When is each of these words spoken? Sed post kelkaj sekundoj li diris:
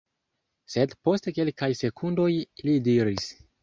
Sed 0.75 0.95
post 1.09 1.31
kelkaj 1.37 1.71
sekundoj 1.85 2.29
li 2.67 2.79
diris: 2.93 3.35